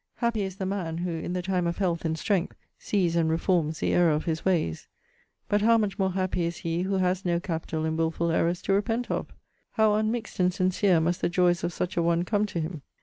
[0.15, 3.77] 'Happy is the man who, in the time of health and strength, sees and reforms
[3.81, 4.87] the error of his ways!
[5.47, 8.73] But how much more happy is he, who has no capital and wilful errors to
[8.73, 9.31] repent of!
[9.73, 12.81] How unmixed and sincere must the joys of such a one come to him!'